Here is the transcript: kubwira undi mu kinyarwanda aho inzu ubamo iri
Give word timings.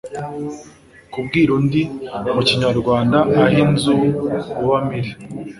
kubwira 1.11 1.49
undi 1.57 1.81
mu 2.33 2.41
kinyarwanda 2.47 3.17
aho 3.37 3.55
inzu 3.63 3.95
ubamo 4.61 4.91
iri 4.99 5.11